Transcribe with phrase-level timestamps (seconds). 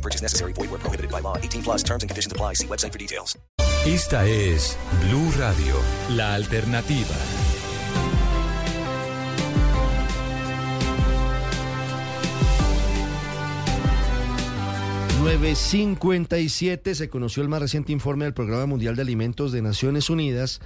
[0.00, 0.52] No purchase necessary.
[0.54, 1.36] Void where prohibited by law.
[1.36, 2.54] 18 plus terms and conditions apply.
[2.54, 3.38] See website for details.
[3.86, 5.74] Esta es Blue Radio,
[6.10, 7.16] la alternativa.
[15.20, 20.60] ...957 se conoció el más reciente informe del Programa Mundial de Alimentos de Naciones Unidas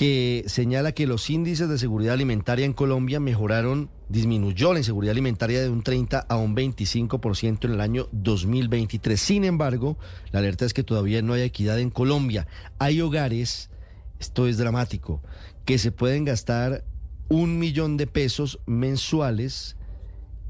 [0.00, 5.60] que señala que los índices de seguridad alimentaria en Colombia mejoraron, disminuyó la inseguridad alimentaria
[5.60, 9.20] de un 30 a un 25% en el año 2023.
[9.20, 9.98] Sin embargo,
[10.32, 12.46] la alerta es que todavía no hay equidad en Colombia.
[12.78, 13.68] Hay hogares,
[14.18, 15.20] esto es dramático,
[15.66, 16.82] que se pueden gastar
[17.28, 19.76] un millón de pesos mensuales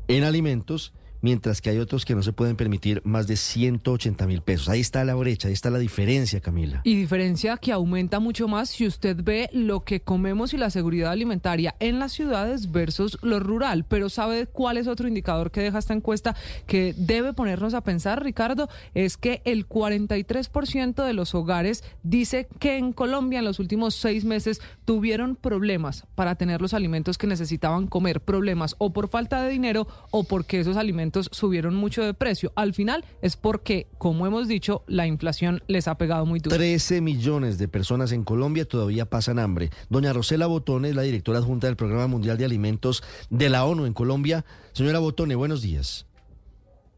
[0.06, 4.42] en alimentos mientras que hay otros que no se pueden permitir más de 180 mil
[4.42, 4.68] pesos.
[4.68, 6.80] Ahí está la brecha, ahí está la diferencia, Camila.
[6.84, 11.12] Y diferencia que aumenta mucho más si usted ve lo que comemos y la seguridad
[11.12, 13.84] alimentaria en las ciudades versus lo rural.
[13.84, 18.22] Pero ¿sabe cuál es otro indicador que deja esta encuesta que debe ponernos a pensar,
[18.22, 18.68] Ricardo?
[18.94, 24.24] Es que el 43% de los hogares dice que en Colombia en los últimos seis
[24.24, 28.20] meses tuvieron problemas para tener los alimentos que necesitaban comer.
[28.20, 32.52] Problemas o por falta de dinero o porque esos alimentos subieron mucho de precio.
[32.56, 36.56] Al final es porque, como hemos dicho, la inflación les ha pegado muy duro.
[36.56, 39.70] 13 millones de personas en Colombia todavía pasan hambre.
[39.88, 43.86] Doña Rosela Botone es la directora adjunta del Programa Mundial de Alimentos de la ONU
[43.86, 44.44] en Colombia.
[44.72, 46.06] Señora Botone, buenos días.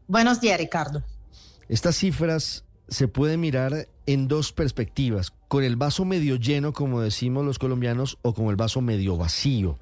[0.07, 1.03] Buenos días, Ricardo.
[1.69, 7.45] Estas cifras se pueden mirar en dos perspectivas, con el vaso medio lleno, como decimos
[7.45, 9.79] los colombianos, o con el vaso medio vacío.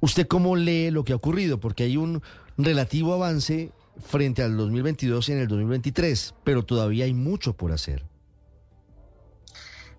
[0.00, 1.58] ¿Usted cómo lee lo que ha ocurrido?
[1.58, 2.22] Porque hay un
[2.58, 3.72] relativo avance
[4.04, 8.04] frente al 2022 y en el 2023, pero todavía hay mucho por hacer.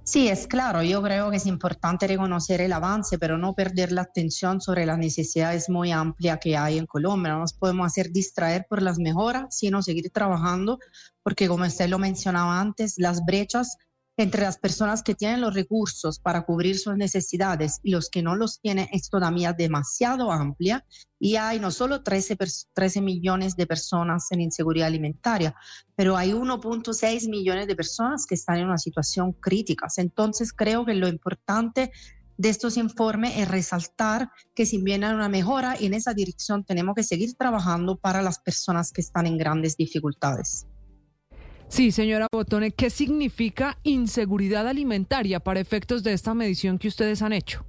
[0.08, 4.04] Sí, es claro, yo creo que es importante reconocer el avance, pero no perder la
[4.04, 7.34] atención sobre las necesidades muy amplias que hay en Colombia.
[7.34, 10.80] No nos podemos hacer distraer por las mejoras, sino seguir trabajando,
[11.24, 13.76] porque como usted lo mencionaba antes, las brechas
[14.18, 18.36] entre las personas que tienen los recursos para cubrir sus necesidades y los que no
[18.36, 20.84] los tienen es todavía demasiado amplia
[21.20, 22.36] y hay no solo 13,
[22.74, 25.56] 13 millones de personas en inseguridad alimentaria,
[25.96, 29.88] pero hay 1.6 millones de personas que están en una situación crítica.
[29.98, 31.92] Entonces creo que lo importante
[32.38, 36.96] de estos informes es resaltar que si bien hay una mejora en esa dirección tenemos
[36.96, 40.66] que seguir trabajando para las personas que están en grandes dificultades.
[41.70, 47.34] Sí, señora Botone, ¿qué significa inseguridad alimentaria para efectos de esta medición que ustedes han
[47.34, 47.66] hecho?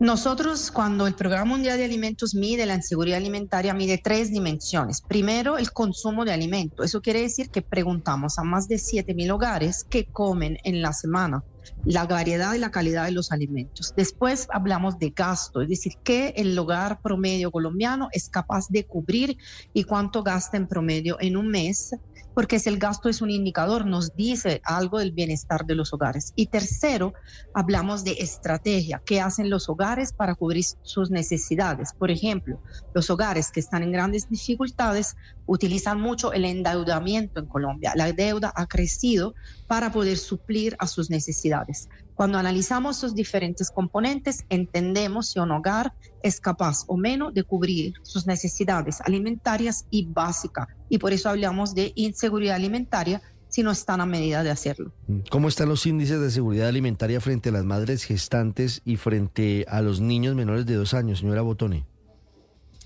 [0.00, 5.00] Nosotros, cuando el Programa Mundial de Alimentos mide la inseguridad alimentaria, mide tres dimensiones.
[5.00, 6.86] Primero, el consumo de alimentos.
[6.86, 10.92] Eso quiere decir que preguntamos a más de 7 mil hogares qué comen en la
[10.92, 11.42] semana,
[11.84, 13.92] la variedad y la calidad de los alimentos.
[13.96, 19.36] Después hablamos de gasto, es decir, qué el hogar promedio colombiano es capaz de cubrir
[19.72, 21.90] y cuánto gasta en promedio en un mes
[22.38, 26.32] porque si el gasto es un indicador, nos dice algo del bienestar de los hogares.
[26.36, 27.12] Y tercero,
[27.52, 31.92] hablamos de estrategia, qué hacen los hogares para cubrir sus necesidades.
[31.98, 32.62] Por ejemplo,
[32.94, 35.16] los hogares que están en grandes dificultades
[35.48, 37.92] utilizan mucho el endeudamiento en Colombia.
[37.96, 39.34] La deuda ha crecido
[39.66, 41.88] para poder suplir a sus necesidades.
[42.14, 47.94] Cuando analizamos esos diferentes componentes, entendemos si un hogar es capaz o menos de cubrir
[48.02, 50.68] sus necesidades alimentarias y básicas.
[50.88, 54.92] Y por eso hablamos de inseguridad alimentaria si no están a medida de hacerlo.
[55.30, 59.80] ¿Cómo están los índices de seguridad alimentaria frente a las madres gestantes y frente a
[59.80, 61.86] los niños menores de dos años, señora Botone?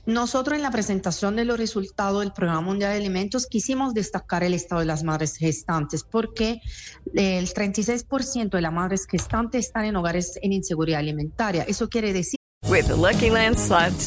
[0.04, 4.52] Nosotros en la presentación de los resultados del Programa Mundial de Alimentos quisimos destacar el
[4.52, 6.60] estado de las madres gestantes porque
[7.14, 11.62] el 36% de las madres gestantes están en hogares en inseguridad alimentaria.
[11.62, 12.36] Eso quiere decir
[12.68, 13.58] With Lucky Land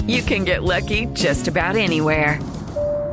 [0.08, 2.40] you can get lucky just about anywhere.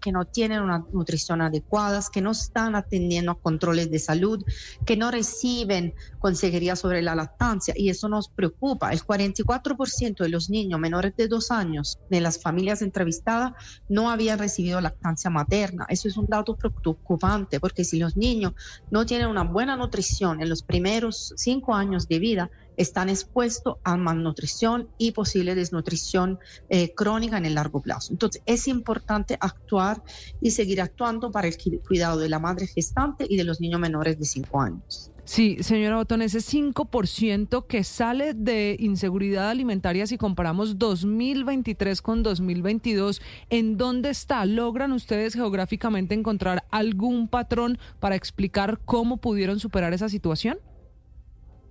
[0.00, 4.42] Que no tienen una nutrición adecuada, que no están atendiendo a controles de salud,
[4.86, 8.92] que no reciben consejería sobre la lactancia y eso nos preocupa.
[8.92, 13.52] El 44% de los niños menores de dos años de las familias entrevistadas
[13.88, 15.86] no habían recibido lactancia materna.
[15.88, 18.54] Eso es un dato preocupante porque si los niños
[18.90, 22.50] no tienen una buena nutrición en los primeros cinco años de vida,
[22.80, 26.38] están expuestos a malnutrición y posible desnutrición
[26.68, 28.12] eh, crónica en el largo plazo.
[28.12, 30.02] Entonces, es importante actuar
[30.40, 31.56] y seguir actuando para el
[31.86, 35.10] cuidado de la madre gestante y de los niños menores de 5 años.
[35.24, 43.22] Sí, señora Botón, ese 5% que sale de inseguridad alimentaria si comparamos 2023 con 2022,
[43.48, 44.44] ¿en dónde está?
[44.44, 50.58] ¿Logran ustedes geográficamente encontrar algún patrón para explicar cómo pudieron superar esa situación?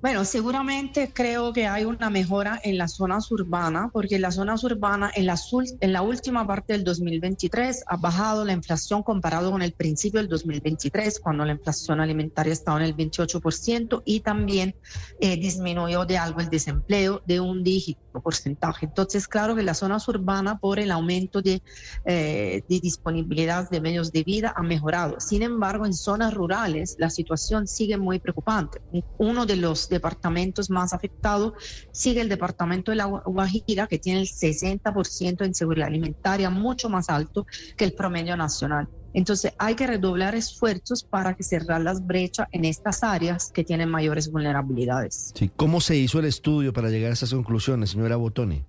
[0.01, 4.63] Bueno, seguramente creo que hay una mejora en las zonas urbanas, porque en las zonas
[4.63, 5.37] urbanas, en la,
[5.81, 10.29] en la última parte del 2023, ha bajado la inflación comparado con el principio del
[10.29, 14.73] 2023, cuando la inflación alimentaria estaba en el 28%, y también
[15.19, 18.85] eh, disminuyó de algo el desempleo de un dígito porcentaje.
[18.85, 21.61] Entonces, claro que las zonas urbanas, por el aumento de,
[22.05, 25.19] eh, de disponibilidad de medios de vida, ha mejorado.
[25.19, 28.81] Sin embargo, en zonas rurales, la situación sigue muy preocupante.
[29.17, 31.53] Uno de los departamentos más afectados
[31.91, 37.09] sigue el departamento de la Guajira, que tiene el 60% de inseguridad alimentaria, mucho más
[37.09, 37.45] alto
[37.75, 38.87] que el promedio nacional.
[39.13, 43.89] Entonces hay que redoblar esfuerzos para que cerrar las brechas en estas áreas que tienen
[43.89, 45.33] mayores vulnerabilidades.
[45.35, 45.49] Sí.
[45.55, 48.63] ¿Cómo se hizo el estudio para llegar a esas conclusiones, señora Botoni?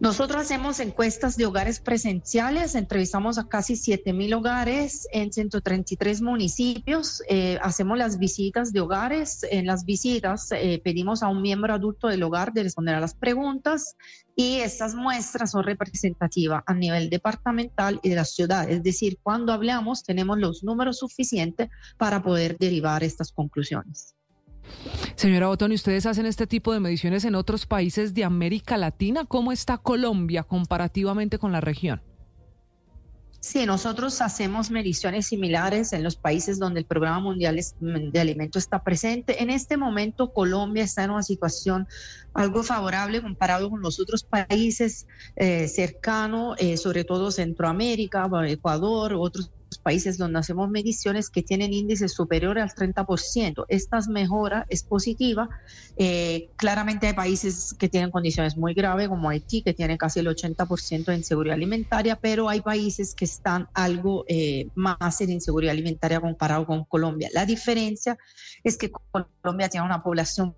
[0.00, 7.22] Nosotros hacemos encuestas de hogares presenciales, entrevistamos a casi 7 mil hogares en 133 municipios,
[7.28, 12.08] eh, hacemos las visitas de hogares, en las visitas eh, pedimos a un miembro adulto
[12.08, 13.96] del hogar de responder a las preguntas
[14.34, 19.52] y estas muestras son representativas a nivel departamental y de la ciudad, es decir, cuando
[19.52, 24.16] hablamos tenemos los números suficientes para poder derivar estas conclusiones.
[25.16, 29.24] Señora Botoni, ustedes hacen este tipo de mediciones en otros países de América Latina.
[29.26, 32.02] ¿Cómo está Colombia comparativamente con la región?
[33.44, 38.82] Sí, nosotros hacemos mediciones similares en los países donde el Programa Mundial de Alimentos está
[38.82, 39.42] presente.
[39.42, 41.86] En este momento Colombia está en una situación
[42.32, 45.06] algo favorable comparado con los otros países
[45.36, 49.50] eh, cercanos, eh, sobre todo Centroamérica, Ecuador, otros
[49.84, 53.66] países donde hacemos mediciones que tienen índices superiores al 30%.
[53.68, 55.48] Estas mejoras es positiva.
[55.96, 60.26] Eh, claramente hay países que tienen condiciones muy graves, como Haití, que tiene casi el
[60.26, 66.20] 80% de inseguridad alimentaria, pero hay países que están algo eh, más en inseguridad alimentaria
[66.20, 67.28] comparado con Colombia.
[67.32, 68.16] La diferencia
[68.64, 70.56] es que Colombia tiene una población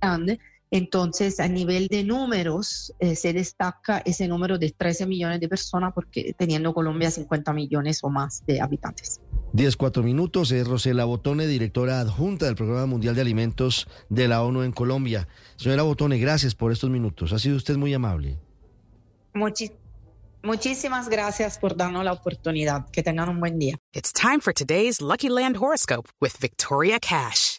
[0.00, 0.40] grande
[0.70, 5.92] entonces, a nivel de números, eh, se destaca ese número de 13 millones de personas,
[5.94, 9.20] porque teniendo Colombia 50 millones o más de habitantes.
[9.52, 10.52] 10, 4 minutos.
[10.52, 15.26] Es Rosela Botone, directora adjunta del Programa Mundial de Alimentos de la ONU en Colombia.
[15.56, 17.32] Señora Botone, gracias por estos minutos.
[17.32, 18.38] Ha sido usted muy amable.
[20.42, 22.90] muchísimas gracias por darnos la oportunidad.
[22.90, 23.78] Que tengan un buen día.
[23.94, 27.58] It's time for today's Lucky Land horoscope with Victoria Cash.